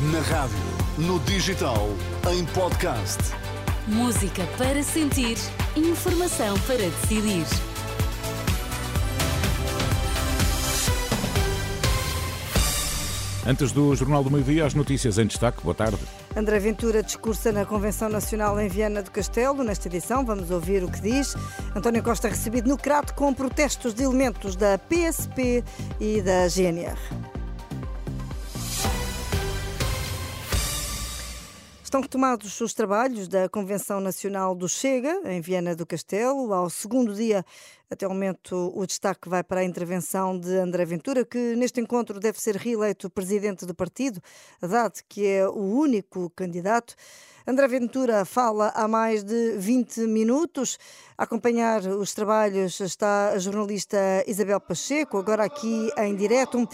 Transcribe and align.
Na 0.00 0.20
rádio, 0.20 0.56
no 0.96 1.18
digital, 1.18 1.88
em 2.30 2.44
podcast. 2.44 3.18
Música 3.88 4.46
para 4.56 4.80
sentir, 4.80 5.36
informação 5.74 6.56
para 6.60 6.76
decidir. 6.76 7.44
Antes 13.44 13.72
do 13.72 13.92
Jornal 13.96 14.22
do 14.22 14.30
Meio-Dia, 14.30 14.66
as 14.66 14.74
notícias 14.74 15.18
em 15.18 15.26
destaque. 15.26 15.64
Boa 15.64 15.74
tarde. 15.74 15.98
André 16.36 16.60
Ventura 16.60 17.02
discursa 17.02 17.50
na 17.50 17.66
Convenção 17.66 18.08
Nacional 18.08 18.60
em 18.60 18.68
Viana 18.68 19.02
do 19.02 19.10
Castelo. 19.10 19.64
Nesta 19.64 19.88
edição, 19.88 20.24
vamos 20.24 20.52
ouvir 20.52 20.84
o 20.84 20.88
que 20.88 21.00
diz. 21.00 21.34
António 21.74 22.04
Costa 22.04 22.28
recebido 22.28 22.68
no 22.68 22.78
Crato 22.78 23.14
com 23.14 23.34
protestos 23.34 23.94
de 23.94 24.04
elementos 24.04 24.54
da 24.54 24.78
PSP 24.78 25.64
e 25.98 26.22
da 26.22 26.46
GNR. 26.46 26.96
Estão 31.88 32.02
retomados 32.02 32.60
os 32.60 32.74
trabalhos 32.74 33.28
da 33.28 33.48
Convenção 33.48 33.98
Nacional 33.98 34.54
do 34.54 34.68
Chega, 34.68 35.22
em 35.24 35.40
Viana 35.40 35.74
do 35.74 35.86
Castelo. 35.86 36.52
Ao 36.52 36.68
segundo 36.68 37.14
dia, 37.14 37.42
até 37.90 38.06
o 38.06 38.10
momento, 38.10 38.70
o 38.76 38.86
destaque 38.86 39.26
vai 39.26 39.42
para 39.42 39.60
a 39.60 39.64
intervenção 39.64 40.38
de 40.38 40.54
André 40.58 40.84
Ventura, 40.84 41.24
que 41.24 41.56
neste 41.56 41.80
encontro 41.80 42.20
deve 42.20 42.38
ser 42.38 42.56
reeleito 42.56 43.08
presidente 43.08 43.64
do 43.64 43.74
partido, 43.74 44.20
dado 44.60 45.00
que 45.08 45.26
é 45.26 45.48
o 45.48 45.62
único 45.62 46.28
candidato. 46.36 46.94
André 47.46 47.66
Ventura 47.66 48.26
fala 48.26 48.70
há 48.74 48.86
mais 48.86 49.24
de 49.24 49.52
20 49.52 50.00
minutos. 50.00 50.78
A 51.16 51.22
acompanhar 51.22 51.80
os 51.86 52.12
trabalhos 52.12 52.78
está 52.80 53.30
a 53.30 53.38
jornalista 53.38 53.96
Isabel 54.26 54.60
Pacheco, 54.60 55.16
agora 55.16 55.42
aqui 55.42 55.90
em 55.96 56.14
direto. 56.14 56.68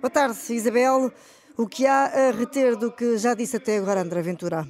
Boa 0.00 0.10
tarde, 0.10 0.38
Isabel. 0.54 1.12
O 1.58 1.66
que 1.66 1.86
há 1.86 2.28
a 2.28 2.30
reter 2.32 2.76
do 2.76 2.92
que 2.92 3.16
já 3.16 3.32
disse 3.32 3.56
até 3.56 3.78
agora 3.78 4.02
André 4.02 4.20
Ventura? 4.20 4.68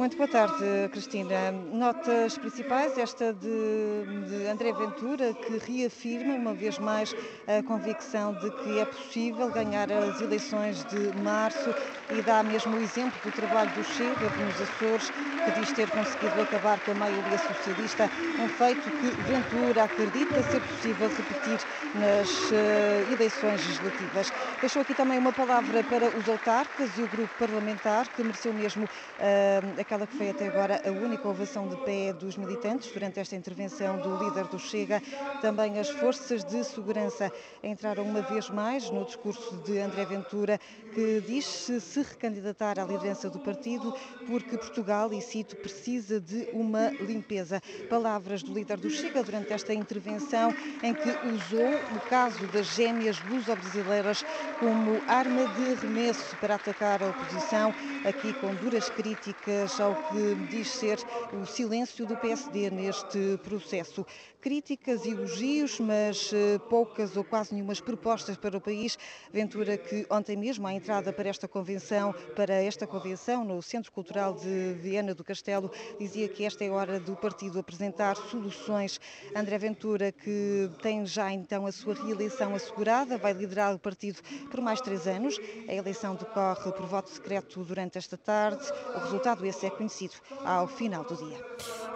Muito 0.00 0.16
boa 0.16 0.28
tarde, 0.30 0.88
Cristina. 0.92 1.52
Notas 1.52 2.38
principais, 2.38 2.96
esta 2.96 3.34
de, 3.34 4.06
de, 4.28 4.46
André 4.46 4.72
Ventura, 4.72 5.34
que 5.34 5.58
reafirma 5.58 6.36
uma 6.36 6.54
vez 6.54 6.78
mais 6.78 7.14
a 7.46 7.62
convicção 7.62 8.32
de 8.32 8.50
que 8.50 8.78
é 8.78 8.86
possível 8.86 9.50
ganhar 9.50 9.92
as 9.92 10.18
eleições 10.22 10.86
de 10.86 11.14
março 11.22 11.74
e 12.12 12.22
dá 12.22 12.42
mesmo 12.42 12.78
o 12.78 12.80
exemplo 12.80 13.12
do 13.22 13.30
trabalho 13.30 13.70
do 13.72 13.84
Chega 13.84 14.30
nos 14.42 14.60
Açores, 14.62 15.10
que 15.44 15.60
diz 15.60 15.70
ter 15.72 15.90
conseguido 15.90 16.40
acabar 16.40 16.80
com 16.80 16.92
a 16.92 16.94
maioria 16.94 17.38
socialista, 17.38 18.10
um 18.42 18.48
feito 18.48 18.90
que 18.90 19.10
Ventura 19.30 19.84
acredita 19.84 20.42
ser 20.44 20.62
possível 20.62 21.08
repetir 21.08 21.60
nas 21.94 22.30
uh, 22.50 23.12
eleições 23.12 23.66
legislativas. 23.66 24.32
Deixou 24.60 24.80
aqui 24.80 24.94
também 24.94 25.18
uma 25.18 25.32
palavra 25.32 25.84
para 25.84 26.08
os 26.08 26.26
autarcas 26.26 26.90
e 26.96 27.02
o 27.02 27.08
grupo 27.08 27.30
parlamentar, 27.38 28.08
que 28.08 28.22
mereceu 28.22 28.54
mesmo 28.54 28.84
uh, 28.84 29.80
aquela 29.90 30.06
que 30.06 30.16
foi 30.16 30.30
até 30.30 30.46
agora 30.46 30.80
a 30.86 30.90
única 30.92 31.28
ovação 31.28 31.66
de 31.66 31.74
pé 31.78 32.12
dos 32.12 32.36
militantes 32.36 32.92
durante 32.92 33.18
esta 33.18 33.34
intervenção 33.34 33.98
do 33.98 34.22
líder 34.22 34.44
do 34.44 34.56
Chega. 34.56 35.02
Também 35.42 35.80
as 35.80 35.90
forças 35.90 36.44
de 36.44 36.62
segurança 36.62 37.32
entraram 37.60 38.04
uma 38.04 38.22
vez 38.22 38.48
mais 38.48 38.88
no 38.88 39.04
discurso 39.04 39.56
de 39.66 39.80
André 39.80 40.04
Ventura, 40.04 40.60
que 40.94 41.20
diz 41.26 41.44
-se, 41.44 41.80
se 41.80 42.02
recandidatar 42.02 42.78
à 42.78 42.84
liderança 42.84 43.28
do 43.28 43.40
partido 43.40 43.92
porque 44.28 44.56
Portugal, 44.56 45.12
e 45.12 45.20
cito, 45.20 45.56
precisa 45.56 46.20
de 46.20 46.48
uma 46.52 46.90
limpeza. 47.00 47.60
Palavras 47.88 48.44
do 48.44 48.54
líder 48.54 48.76
do 48.76 48.90
Chega 48.90 49.24
durante 49.24 49.52
esta 49.52 49.74
intervenção 49.74 50.54
em 50.84 50.94
que 50.94 51.10
usou 51.34 51.74
o 51.96 52.00
caso 52.08 52.46
das 52.52 52.76
gêmeas 52.76 53.20
luso-brasileiras 53.24 54.24
como 54.60 55.02
arma 55.08 55.48
de 55.48 55.72
arremesso 55.72 56.36
para 56.36 56.54
atacar 56.54 57.02
a 57.02 57.08
oposição, 57.08 57.74
aqui 58.04 58.32
com 58.34 58.54
duras 58.54 58.88
críticas 58.88 59.69
ao 59.78 59.94
que 59.94 60.34
diz 60.48 60.68
ser 60.68 60.98
o 61.32 61.44
silêncio 61.44 62.06
do 62.06 62.16
PSD 62.16 62.70
neste 62.70 63.38
processo. 63.44 64.06
Críticas, 64.40 65.04
elogios, 65.04 65.78
mas 65.78 66.32
eh, 66.32 66.58
poucas 66.70 67.14
ou 67.14 67.22
quase 67.22 67.52
nenhumas 67.52 67.78
propostas 67.78 68.38
para 68.38 68.56
o 68.56 68.60
país. 68.60 68.96
Ventura 69.30 69.76
que 69.76 70.06
ontem 70.08 70.34
mesmo, 70.34 70.66
à 70.66 70.72
entrada 70.72 71.12
para 71.12 71.28
esta 71.28 71.46
convenção, 71.46 72.14
para 72.34 72.54
esta 72.54 72.86
convenção 72.86 73.44
no 73.44 73.60
Centro 73.60 73.92
Cultural 73.92 74.32
de 74.32 74.72
Viana 74.80 75.14
do 75.14 75.22
Castelo, 75.22 75.70
dizia 75.98 76.26
que 76.26 76.42
esta 76.46 76.64
é 76.64 76.68
a 76.68 76.72
hora 76.72 76.98
do 76.98 77.14
partido 77.16 77.58
apresentar 77.58 78.16
soluções. 78.16 78.98
André 79.36 79.58
Ventura, 79.58 80.10
que 80.10 80.70
tem 80.80 81.04
já 81.04 81.30
então 81.30 81.66
a 81.66 81.72
sua 81.72 81.92
reeleição 81.92 82.54
assegurada, 82.54 83.18
vai 83.18 83.34
liderar 83.34 83.74
o 83.74 83.78
partido 83.78 84.22
por 84.50 84.62
mais 84.62 84.80
três 84.80 85.06
anos. 85.06 85.38
A 85.68 85.74
eleição 85.74 86.14
decorre 86.14 86.72
por 86.72 86.86
voto 86.86 87.10
secreto 87.10 87.62
durante 87.62 87.98
esta 87.98 88.16
tarde. 88.16 88.64
O 88.96 89.00
resultado 89.00 89.44
esse 89.44 89.59
é 89.64 89.70
conhecido 89.70 90.14
ao 90.44 90.66
final 90.66 91.04
do 91.04 91.16
dia. 91.16 91.38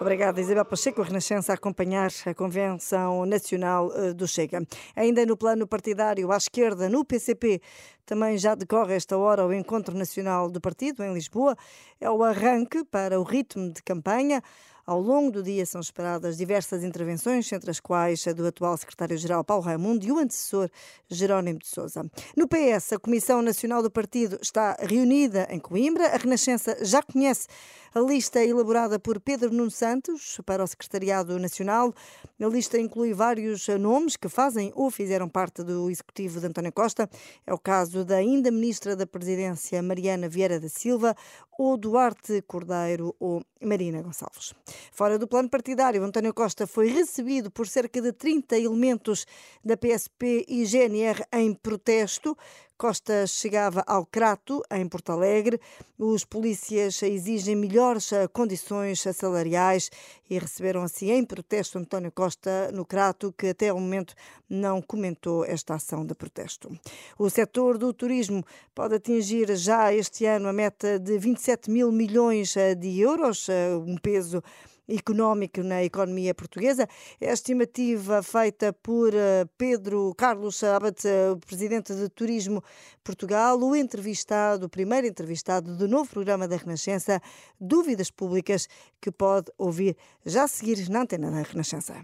Obrigada, 0.00 0.40
Isabel 0.40 0.64
Pacheco, 0.64 1.00
a 1.02 1.04
Renascença, 1.04 1.52
a 1.52 1.54
acompanhar 1.54 2.10
a 2.26 2.34
Convenção 2.34 3.24
Nacional 3.24 3.92
eh, 3.94 4.12
do 4.12 4.26
Chega. 4.26 4.66
Ainda 4.96 5.24
no 5.24 5.36
plano 5.36 5.66
partidário, 5.66 6.32
à 6.32 6.36
esquerda, 6.36 6.88
no 6.88 7.04
PCP, 7.04 7.60
também 8.04 8.36
já 8.36 8.54
decorre 8.54 8.94
esta 8.94 9.16
hora 9.16 9.46
o 9.46 9.52
Encontro 9.52 9.96
Nacional 9.96 10.50
do 10.50 10.60
Partido, 10.60 11.02
em 11.02 11.12
Lisboa. 11.12 11.56
É 12.00 12.10
o 12.10 12.22
arranque 12.22 12.84
para 12.84 13.18
o 13.18 13.22
ritmo 13.22 13.72
de 13.72 13.82
campanha. 13.82 14.42
Ao 14.86 15.00
longo 15.00 15.30
do 15.30 15.42
dia 15.42 15.64
são 15.64 15.80
esperadas 15.80 16.36
diversas 16.36 16.84
intervenções, 16.84 17.50
entre 17.50 17.70
as 17.70 17.80
quais 17.80 18.28
a 18.28 18.34
do 18.34 18.46
atual 18.46 18.76
secretário-geral 18.76 19.42
Paulo 19.42 19.62
Raimundo 19.62 20.04
e 20.04 20.12
o 20.12 20.18
antecessor 20.18 20.68
Jerónimo 21.08 21.58
de 21.58 21.66
Sousa. 21.66 22.04
No 22.36 22.46
PS, 22.46 22.92
a 22.92 22.98
Comissão 22.98 23.40
Nacional 23.40 23.82
do 23.82 23.90
Partido 23.90 24.38
está 24.42 24.76
reunida 24.78 25.48
em 25.50 25.58
Coimbra. 25.58 26.08
A 26.08 26.18
Renascença 26.18 26.76
já 26.84 27.02
conhece 27.02 27.48
a 27.94 28.00
lista 28.00 28.40
é 28.40 28.48
elaborada 28.48 28.98
por 28.98 29.20
Pedro 29.20 29.52
Nuno 29.52 29.70
Santos 29.70 30.40
para 30.44 30.64
o 30.64 30.66
Secretariado 30.66 31.38
Nacional. 31.38 31.94
A 32.40 32.46
lista 32.46 32.76
inclui 32.76 33.14
vários 33.14 33.68
nomes 33.68 34.16
que 34.16 34.28
fazem 34.28 34.72
ou 34.74 34.90
fizeram 34.90 35.28
parte 35.28 35.62
do 35.62 35.88
executivo 35.88 36.40
de 36.40 36.46
António 36.48 36.72
Costa. 36.72 37.08
É 37.46 37.54
o 37.54 37.58
caso 37.58 38.04
da 38.04 38.16
ainda 38.16 38.50
ministra 38.50 38.96
da 38.96 39.06
Presidência 39.06 39.80
Mariana 39.80 40.28
Vieira 40.28 40.58
da 40.58 40.68
Silva 40.68 41.14
ou 41.56 41.76
Duarte 41.76 42.42
Cordeiro 42.42 43.14
ou 43.20 43.44
Marina 43.62 44.02
Gonçalves. 44.02 44.54
Fora 44.90 45.16
do 45.16 45.28
plano 45.28 45.48
partidário, 45.48 46.02
António 46.02 46.34
Costa 46.34 46.66
foi 46.66 46.88
recebido 46.88 47.48
por 47.48 47.68
cerca 47.68 48.02
de 48.02 48.12
30 48.12 48.58
elementos 48.58 49.24
da 49.64 49.76
PSP 49.76 50.44
e 50.48 50.64
GNR 50.64 51.24
em 51.32 51.54
protesto. 51.54 52.36
Costa 52.76 53.26
chegava 53.26 53.84
ao 53.86 54.04
Crato, 54.04 54.62
em 54.70 54.88
Porto 54.88 55.12
Alegre. 55.12 55.60
Os 55.96 56.24
polícias 56.24 57.00
exigem 57.02 57.54
melhores 57.54 58.12
eh, 58.12 58.26
condições 58.26 59.00
salariais 59.00 59.90
e 60.28 60.38
receberam 60.38 60.82
assim 60.82 61.12
em 61.12 61.24
protesto 61.24 61.78
António 61.78 62.10
Costa 62.10 62.70
no 62.72 62.84
Crato, 62.84 63.32
que 63.38 63.48
até 63.48 63.72
o 63.72 63.78
momento 63.78 64.14
não 64.50 64.82
comentou 64.82 65.44
esta 65.44 65.74
ação 65.74 66.04
de 66.04 66.14
protesto. 66.14 66.68
O 67.16 67.30
setor 67.30 67.78
do 67.78 67.92
turismo 67.92 68.44
pode 68.74 68.96
atingir 68.96 69.54
já 69.56 69.94
este 69.94 70.26
ano 70.26 70.48
a 70.48 70.52
meta 70.52 70.98
de 70.98 71.16
27 71.16 71.70
mil 71.70 71.92
milhões 71.92 72.56
eh, 72.56 72.74
de 72.74 73.00
euros, 73.00 73.48
eh, 73.48 73.76
um 73.76 73.96
peso 73.96 74.42
económico 74.88 75.62
na 75.62 75.82
economia 75.82 76.34
portuguesa. 76.34 76.88
É 77.20 77.30
a 77.30 77.32
estimativa 77.32 78.22
feita 78.22 78.72
por 78.72 79.14
eh, 79.14 79.44
Pedro 79.56 80.14
Carlos 80.16 80.62
Abate, 80.62 81.08
o 81.32 81.36
presidente 81.36 81.94
de 81.94 82.08
Turismo 82.08 82.62
Portugal, 83.02 83.58
o 83.58 83.74
entrevistado, 83.74 84.66
o 84.66 84.68
primeiro 84.68 85.06
entrevistado 85.06 85.76
do 85.76 85.88
novo 85.88 86.08
programa 86.10 86.46
da 86.46 86.56
Renascença, 86.56 87.20
Dúvidas 87.60 88.10
Públicas, 88.10 88.68
que 89.00 89.10
pode 89.10 89.50
ouvir 89.58 89.96
já 90.24 90.44
a 90.44 90.48
seguir 90.48 90.88
na 90.88 91.02
antena 91.02 91.30
da 91.30 91.42
Renascença. 91.42 91.94